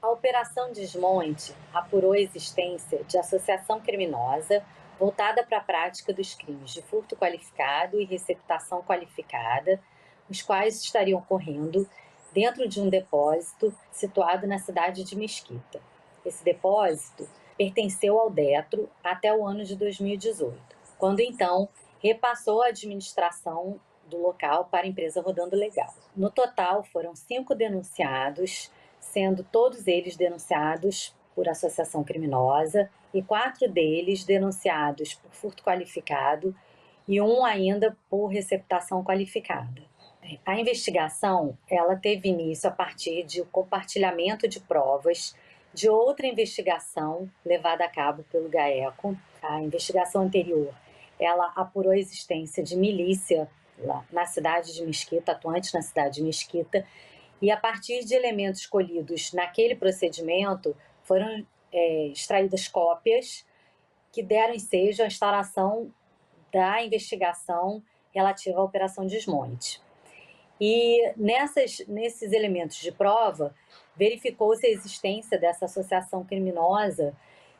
A 0.00 0.10
Operação 0.10 0.70
Desmonte 0.70 1.52
apurou 1.74 2.12
a 2.12 2.20
existência 2.20 3.02
de 3.02 3.18
associação 3.18 3.80
criminosa 3.80 4.64
voltada 4.96 5.44
para 5.44 5.58
a 5.58 5.62
prática 5.62 6.12
dos 6.12 6.34
crimes 6.34 6.70
de 6.70 6.82
furto 6.82 7.16
qualificado 7.16 8.00
e 8.00 8.04
receptação 8.04 8.80
qualificada, 8.80 9.82
os 10.30 10.40
quais 10.40 10.80
estariam 10.80 11.18
ocorrendo 11.18 11.88
dentro 12.32 12.68
de 12.68 12.80
um 12.80 12.88
depósito 12.88 13.74
situado 13.90 14.46
na 14.46 14.60
cidade 14.60 15.02
de 15.02 15.16
Mesquita. 15.16 15.80
Esse 16.24 16.44
depósito 16.44 17.28
pertenceu 17.56 18.20
ao 18.20 18.30
Detro 18.30 18.88
até 19.02 19.34
o 19.34 19.44
ano 19.44 19.64
de 19.64 19.74
2018, 19.74 20.56
quando 20.96 21.18
então 21.18 21.68
repassou 22.00 22.62
a 22.62 22.68
administração 22.68 23.80
do 24.06 24.16
local 24.16 24.66
para 24.66 24.86
a 24.86 24.88
empresa 24.88 25.20
Rodando 25.20 25.56
Legal. 25.56 25.92
No 26.16 26.30
total, 26.30 26.84
foram 26.84 27.16
cinco 27.16 27.52
denunciados, 27.52 28.70
sendo 29.12 29.42
todos 29.44 29.86
eles 29.86 30.16
denunciados 30.16 31.14
por 31.34 31.48
associação 31.48 32.02
criminosa 32.02 32.90
e 33.12 33.22
quatro 33.22 33.68
deles 33.68 34.24
denunciados 34.24 35.14
por 35.14 35.30
furto 35.30 35.62
qualificado 35.62 36.54
e 37.06 37.20
um 37.20 37.44
ainda 37.44 37.96
por 38.10 38.26
receptação 38.26 39.02
qualificada. 39.02 39.82
A 40.44 40.58
investigação 40.60 41.56
ela 41.70 41.96
teve 41.96 42.28
início 42.28 42.68
a 42.68 42.72
partir 42.72 43.24
de 43.24 43.42
compartilhamento 43.44 44.46
de 44.46 44.60
provas 44.60 45.34
de 45.72 45.88
outra 45.88 46.26
investigação 46.26 47.30
levada 47.44 47.84
a 47.84 47.88
cabo 47.88 48.24
pelo 48.30 48.48
GAECO. 48.48 49.16
A 49.42 49.62
investigação 49.62 50.22
anterior 50.22 50.74
ela 51.18 51.52
apurou 51.56 51.92
a 51.92 51.98
existência 51.98 52.62
de 52.62 52.76
milícia 52.76 53.48
lá 53.78 54.04
na 54.12 54.26
cidade 54.26 54.74
de 54.74 54.84
Mesquita, 54.84 55.32
atuante 55.32 55.72
na 55.72 55.82
cidade 55.82 56.16
de 56.16 56.22
Mesquita, 56.22 56.84
e 57.40 57.50
a 57.50 57.56
partir 57.56 58.04
de 58.04 58.14
elementos 58.14 58.66
colhidos 58.66 59.32
naquele 59.32 59.74
procedimento 59.74 60.76
foram 61.02 61.46
é, 61.72 62.06
extraídas 62.08 62.68
cópias 62.68 63.46
que 64.12 64.22
deram 64.22 64.54
ensejo 64.54 65.02
à 65.02 65.06
instalação 65.06 65.92
da 66.52 66.82
investigação 66.82 67.82
relativa 68.12 68.58
à 68.58 68.64
Operação 68.64 69.06
Desmonte. 69.06 69.80
E 70.60 71.12
nessas, 71.16 71.86
nesses 71.86 72.32
elementos 72.32 72.78
de 72.78 72.90
prova, 72.90 73.54
verificou-se 73.94 74.66
a 74.66 74.70
existência 74.70 75.38
dessa 75.38 75.66
associação 75.66 76.24
criminosa 76.24 77.14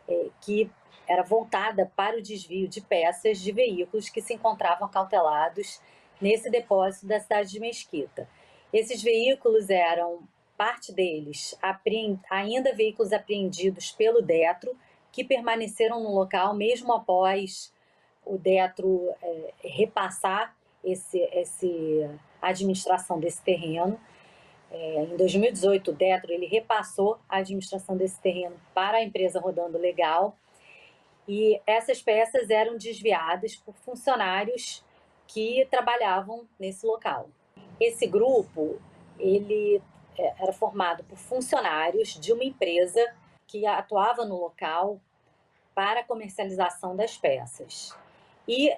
é, 0.08 0.28
que 0.40 0.70
era 1.06 1.22
voltada 1.22 1.90
para 1.96 2.18
o 2.18 2.22
desvio 2.22 2.68
de 2.68 2.80
peças 2.80 3.38
de 3.38 3.52
veículos 3.52 4.08
que 4.08 4.20
se 4.20 4.34
encontravam 4.34 4.88
cautelados 4.88 5.80
nesse 6.20 6.50
depósito 6.50 7.06
da 7.06 7.20
cidade 7.20 7.50
de 7.50 7.60
Mesquita. 7.60 8.28
Esses 8.72 9.02
veículos 9.02 9.70
eram, 9.70 10.20
parte 10.56 10.92
deles, 10.92 11.56
ainda 12.30 12.74
veículos 12.74 13.12
apreendidos 13.12 13.92
pelo 13.92 14.20
Detro, 14.20 14.76
que 15.10 15.24
permaneceram 15.24 16.02
no 16.02 16.14
local 16.14 16.54
mesmo 16.54 16.92
após 16.92 17.72
o 18.24 18.36
Detro 18.36 19.10
é, 19.22 19.54
repassar 19.64 20.54
esse, 20.84 21.18
esse, 21.32 22.08
a 22.42 22.48
administração 22.48 23.18
desse 23.18 23.42
terreno. 23.42 23.98
É, 24.70 25.04
em 25.04 25.16
2018, 25.16 25.90
o 25.90 25.94
Detro 25.94 26.30
ele 26.30 26.46
repassou 26.46 27.18
a 27.28 27.38
administração 27.38 27.96
desse 27.96 28.20
terreno 28.20 28.56
para 28.74 28.98
a 28.98 29.02
empresa 29.02 29.40
Rodando 29.40 29.78
Legal 29.78 30.36
e 31.26 31.60
essas 31.66 32.02
peças 32.02 32.50
eram 32.50 32.76
desviadas 32.76 33.56
por 33.56 33.74
funcionários 33.76 34.84
que 35.26 35.66
trabalhavam 35.70 36.46
nesse 36.58 36.86
local. 36.86 37.28
Esse 37.80 38.06
grupo 38.06 38.80
ele 39.18 39.82
é, 40.16 40.34
era 40.42 40.52
formado 40.52 41.04
por 41.04 41.16
funcionários 41.16 42.14
de 42.14 42.32
uma 42.32 42.44
empresa 42.44 43.00
que 43.46 43.66
atuava 43.66 44.24
no 44.24 44.38
local 44.38 45.00
para 45.74 46.00
a 46.00 46.04
comercialização 46.04 46.96
das 46.96 47.16
peças. 47.16 47.96
E 48.46 48.74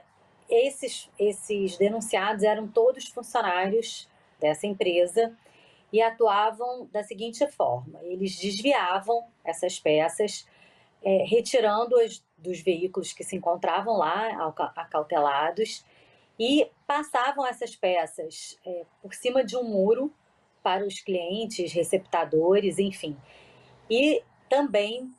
esses, 0.48 1.10
esses 1.18 1.78
denunciados 1.78 2.42
eram 2.42 2.68
todos 2.68 3.06
funcionários 3.08 4.08
dessa 4.38 4.66
empresa 4.66 5.36
e 5.92 6.00
atuavam 6.02 6.86
da 6.92 7.02
seguinte 7.02 7.46
forma: 7.48 8.00
eles 8.02 8.38
desviavam 8.38 9.24
essas 9.44 9.78
peças, 9.78 10.46
é, 11.02 11.24
retirando-as 11.26 12.22
dos 12.36 12.60
veículos 12.60 13.12
que 13.12 13.24
se 13.24 13.36
encontravam 13.36 13.96
lá, 13.96 14.52
acautelados, 14.76 15.84
e 16.40 16.66
passavam 16.86 17.46
essas 17.46 17.76
peças 17.76 18.58
é, 18.66 18.86
por 19.02 19.12
cima 19.12 19.44
de 19.44 19.58
um 19.58 19.62
muro 19.62 20.10
para 20.62 20.86
os 20.86 20.98
clientes, 20.98 21.70
receptadores, 21.70 22.78
enfim. 22.78 23.14
E 23.90 24.22
também 24.48 25.12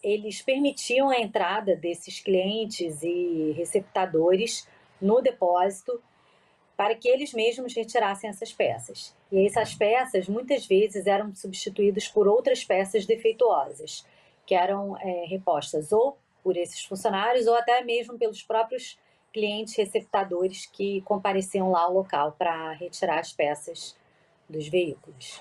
eles 0.00 0.40
permitiam 0.40 1.10
a 1.10 1.18
entrada 1.18 1.74
desses 1.74 2.20
clientes 2.20 3.02
e 3.02 3.52
receptadores 3.56 4.68
no 5.02 5.20
depósito 5.20 6.00
para 6.76 6.94
que 6.94 7.08
eles 7.08 7.34
mesmos 7.34 7.74
retirassem 7.74 8.30
essas 8.30 8.52
peças. 8.52 9.12
E 9.32 9.44
essas 9.44 9.74
peças 9.74 10.28
muitas 10.28 10.64
vezes 10.64 11.08
eram 11.08 11.34
substituídas 11.34 12.06
por 12.06 12.28
outras 12.28 12.62
peças 12.62 13.04
defeituosas, 13.04 14.06
que 14.46 14.54
eram 14.54 14.96
é, 14.96 15.24
repostas 15.26 15.90
ou 15.90 16.16
por 16.40 16.56
esses 16.56 16.84
funcionários 16.84 17.48
ou 17.48 17.56
até 17.56 17.82
mesmo 17.82 18.16
pelos 18.16 18.44
próprios 18.44 18.96
clientes 19.38 19.76
receptadores 19.76 20.66
que 20.66 21.00
compareciam 21.02 21.70
lá 21.70 21.82
ao 21.82 21.92
local 21.92 22.34
para 22.36 22.72
retirar 22.72 23.20
as 23.20 23.32
peças 23.32 23.96
dos 24.48 24.66
veículos. 24.66 25.40